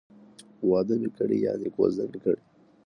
واده 0.69 0.95
می 1.01 1.09
کړی 1.17 1.37
،یعنی 1.45 1.67
کوزده 1.75 2.05
می 2.11 2.19
کړې 2.23 2.41